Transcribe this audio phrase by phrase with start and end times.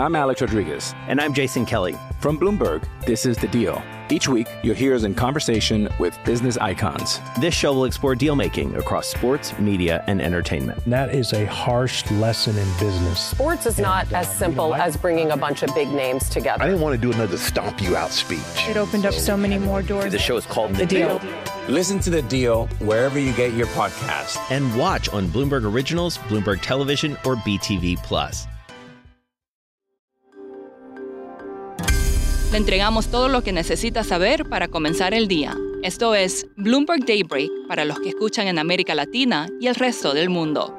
[0.00, 0.94] I'm Alex Rodriguez.
[1.08, 1.94] And I'm Jason Kelly.
[2.20, 3.82] From Bloomberg, this is The Deal.
[4.08, 7.20] Each week, you'll hear us in conversation with business icons.
[7.38, 10.82] This show will explore deal making across sports, media, and entertainment.
[10.86, 13.20] That is a harsh lesson in business.
[13.20, 15.88] Sports is not and, uh, as simple you know, as bringing a bunch of big
[15.90, 16.62] names together.
[16.62, 18.40] I didn't want to do another stomp you out speech.
[18.70, 20.12] It opened up so many more doors.
[20.12, 21.18] The show is called The, the deal.
[21.18, 21.30] deal.
[21.68, 24.38] Listen to The Deal wherever you get your podcast.
[24.50, 28.46] And watch on Bloomberg Originals, Bloomberg Television, or BTV Plus.
[32.50, 35.56] Le entregamos todo lo que necesita saber para comenzar el día.
[35.84, 40.30] Esto es Bloomberg Daybreak para los que escuchan en América Latina y el resto del
[40.30, 40.76] mundo.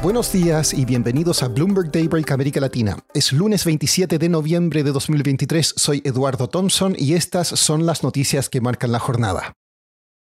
[0.00, 2.98] Buenos días y bienvenidos a Bloomberg Daybreak América Latina.
[3.14, 5.74] Es lunes 27 de noviembre de 2023.
[5.76, 9.54] Soy Eduardo Thompson y estas son las noticias que marcan la jornada.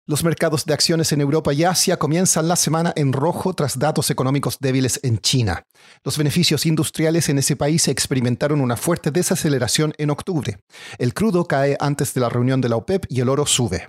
[0.06, 4.10] Los mercados de acciones en Europa y Asia comienzan la semana en rojo tras datos
[4.10, 5.64] económicos débiles en China.
[6.04, 10.58] Los beneficios industriales en ese país experimentaron una fuerte desaceleración en octubre.
[10.98, 13.88] El crudo cae antes de la reunión de la OPEP y el oro sube.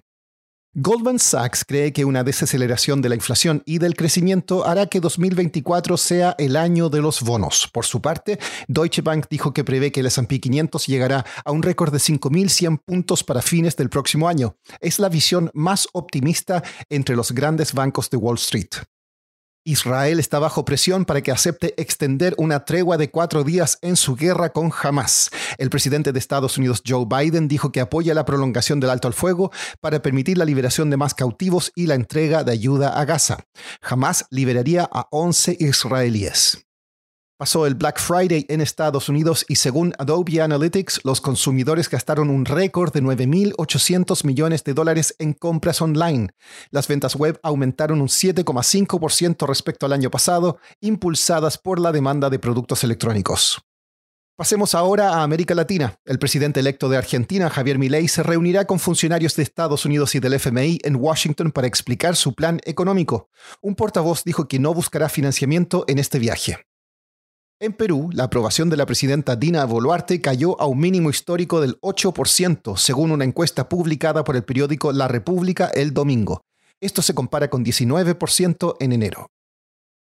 [0.78, 5.96] Goldman Sachs cree que una desaceleración de la inflación y del crecimiento hará que 2024
[5.96, 7.70] sea el año de los bonos.
[7.72, 11.64] Por su parte, Deutsche Bank dijo que prevé que el S&P 500 llegará a un
[11.64, 14.58] récord de 5.100 puntos para fines del próximo año.
[14.82, 18.72] Es la visión más optimista entre los grandes bancos de Wall Street.
[19.68, 24.16] Israel está bajo presión para que acepte extender una tregua de cuatro días en su
[24.16, 25.32] guerra con Hamas.
[25.58, 29.16] El presidente de Estados Unidos, Joe Biden, dijo que apoya la prolongación del alto al
[29.16, 33.40] fuego para permitir la liberación de más cautivos y la entrega de ayuda a Gaza.
[33.82, 36.66] Hamas liberaría a 11 israelíes.
[37.38, 42.46] Pasó el Black Friday en Estados Unidos y según Adobe Analytics, los consumidores gastaron un
[42.46, 46.30] récord de 9.800 millones de dólares en compras online.
[46.72, 52.40] Las ventas web aumentaron un 7,5% respecto al año pasado, impulsadas por la demanda de
[52.40, 53.62] productos electrónicos.
[54.38, 56.00] Pasemos ahora a América Latina.
[56.06, 60.22] El presidente electo de Argentina, Javier Milei, se reunirá con funcionarios de Estados Unidos y
[60.22, 63.28] del FMI en Washington para explicar su plan económico.
[63.62, 66.65] Un portavoz dijo que no buscará financiamiento en este viaje.
[67.62, 71.80] En Perú, la aprobación de la presidenta Dina Boluarte cayó a un mínimo histórico del
[71.80, 76.42] 8%, según una encuesta publicada por el periódico La República el domingo.
[76.82, 79.28] Esto se compara con 19% en enero.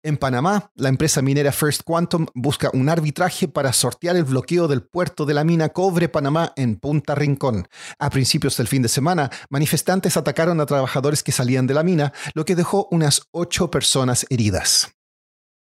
[0.02, 4.82] En Panamá, la empresa minera First Quantum busca un arbitraje para sortear el bloqueo del
[4.82, 7.68] puerto de la mina Cobre Panamá en Punta Rincón.
[8.00, 12.14] A principios del fin de semana, manifestantes atacaron a trabajadores que salían de la mina,
[12.34, 14.96] lo que dejó unas ocho personas heridas.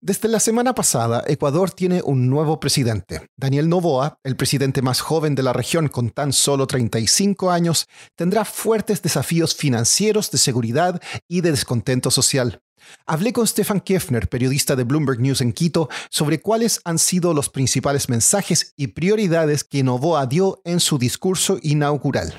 [0.06, 3.28] Desde la semana pasada, Ecuador tiene un nuevo presidente.
[3.36, 8.44] Daniel Novoa, el presidente más joven de la región con tan solo 35 años, tendrá
[8.44, 12.62] fuertes desafíos financieros, de seguridad y de descontento social.
[13.04, 17.48] Hablé con Stefan Kiefner, periodista de Bloomberg News en Quito, sobre cuáles han sido los
[17.48, 22.32] principales mensajes y prioridades que Novoa dio en su discurso inaugural.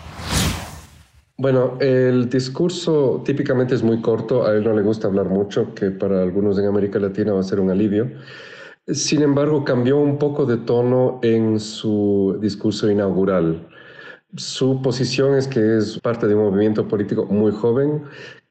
[1.40, 5.92] Bueno, el discurso típicamente es muy corto, a él no le gusta hablar mucho, que
[5.92, 8.10] para algunos en América Latina va a ser un alivio.
[8.88, 13.68] Sin embargo, cambió un poco de tono en su discurso inaugural.
[14.36, 18.04] Su posición es que es parte de un movimiento político muy joven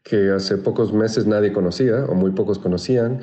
[0.09, 3.21] que hace pocos meses nadie conocía o muy pocos conocían.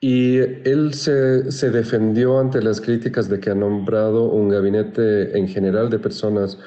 [0.00, 5.48] Y él se, se defendió ante las críticas de que ha nombrado un gabinete en
[5.48, 6.58] general de personas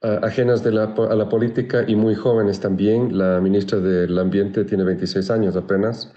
[0.00, 3.16] ajenas de la, a la política y muy jóvenes también.
[3.16, 6.12] La ministra del Ambiente tiene 26 años apenas.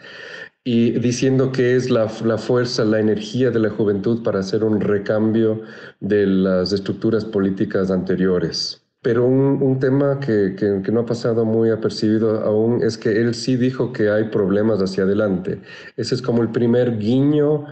[0.63, 4.79] Y diciendo que es la, la, fuerza, la energía de la juventud para hacer un
[4.79, 5.61] recambio
[5.99, 8.80] de las estructuras políticas anteriores.
[9.03, 13.33] Pero un, un tema que, que, no ha pasado muy apercibido aún es que él
[13.33, 15.59] sí dijo que hay problemas hacia adelante.
[15.97, 17.65] Ese es como el primer guiño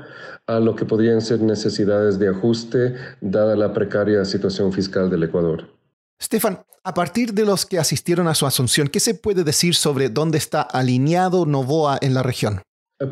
[0.47, 5.67] a lo que podrían ser necesidades de ajuste dada la precaria situación fiscal del Ecuador.
[6.21, 10.09] Stefan, a partir de los que asistieron a su asunción, ¿qué se puede decir sobre
[10.09, 12.61] dónde está alineado Novoa en la región?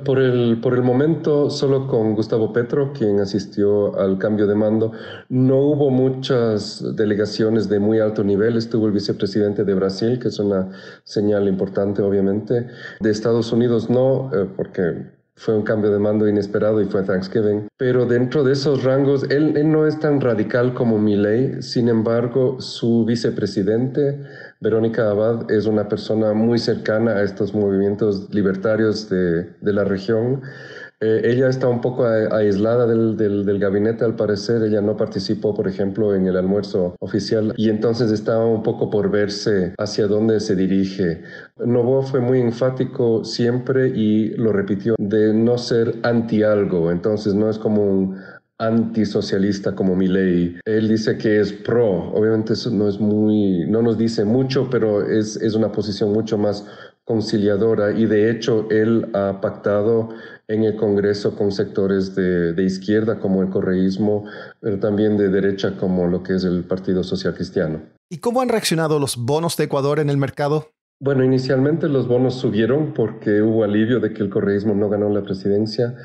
[0.04, 4.92] Por el, por el momento, solo con Gustavo Petro, quien asistió al cambio de mando,
[5.30, 8.58] no hubo muchas delegaciones de muy alto nivel.
[8.58, 10.72] Estuvo el vicepresidente de Brasil, que es una
[11.06, 12.68] señal importante, obviamente.
[13.00, 17.68] De Estados Unidos no, eh, porque fue un cambio de mando inesperado y fue Thanksgiving.
[17.78, 21.62] Pero dentro de esos rangos, él, no es tan radical como Milley.
[21.62, 24.20] Sin embargo, su vicepresidente,
[24.60, 30.42] Verónica Abad, es una persona muy cercana a estos movimientos libertarios de, de la región.
[31.00, 34.64] Eh, ella está un poco aislada del, gabinete, al parecer.
[34.64, 39.12] Ella no participó, por ejemplo, en el almuerzo oficial y entonces está un poco por
[39.12, 41.22] verse hacia dónde se dirige.
[41.58, 46.92] Novoa fue muy enfático siempre y lo repitió de no ser anti algo.
[46.92, 48.18] Entonces no es como un
[48.60, 50.58] antisocialista como Milley.
[50.66, 52.12] Él dice que es pro.
[52.12, 56.40] Obviamente eso no es muy, no nos dice mucho, pero es, es una posición mucho
[56.40, 56.66] más
[57.04, 60.10] conciliadora y de hecho él ha pactado
[60.48, 64.26] en el Congreso con sectores de, de, izquierda como el correísmo,
[64.62, 67.82] pero también de derecha como lo que es el Partido Social Cristiano.
[68.10, 70.72] ¿Y cómo han reaccionado los bonos de Ecuador en el mercado?
[71.00, 75.22] Bueno, inicialmente los bonos subieron porque hubo alivio de que el correísmo no ganó la
[75.22, 75.96] presidencia,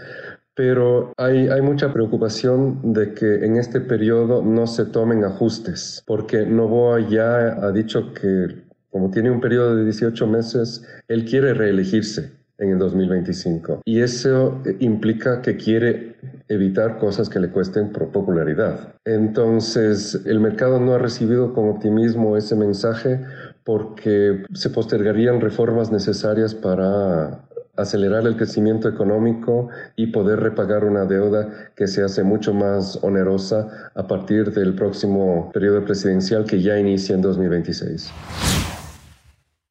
[0.55, 6.45] pero hay, hay, mucha preocupación de que en este periodo no se tomen ajustes, porque
[6.45, 12.42] Novoa ya ha dicho que como tiene un periodo de 18 meses, él quiere reelegirse
[12.63, 13.83] en el 2025.
[13.85, 16.17] Y eso implica que quiere
[16.49, 18.95] evitar cosas que le cuesten popularidad.
[19.05, 23.21] Entonces, el mercado no ha recibido con optimismo ese mensaje
[23.65, 27.45] porque se postergarían reformas necesarias para
[27.77, 33.91] acelerar el crecimiento económico y poder repagar una deuda que se hace mucho más onerosa
[33.95, 38.13] a partir del próximo periodo presidencial que ya inicia en 2026.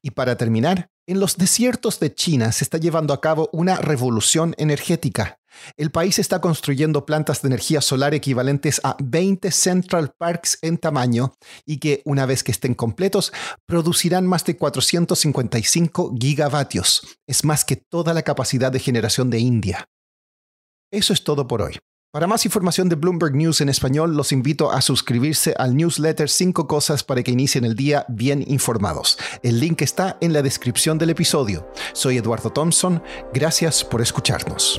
[0.02, 4.54] Y para terminar, en los desiertos de China se está llevando a cabo una revolución
[4.58, 5.38] energética.
[5.76, 11.34] El país está construyendo plantas de energía solar equivalentes a 20 Central Parks en tamaño
[11.66, 13.32] y que, una vez que estén completos,
[13.66, 17.18] producirán más de 455 gigavatios.
[17.26, 19.88] Es más que toda la capacidad de generación de India.
[20.90, 21.78] Eso es todo por hoy.
[22.12, 26.66] Para más información de Bloomberg News en español, los invito a suscribirse al newsletter 5
[26.66, 29.16] cosas para que inicien el día bien informados.
[29.42, 31.66] El link está en la descripción del episodio.
[31.94, 34.78] Soy Eduardo Thompson, gracias por escucharnos.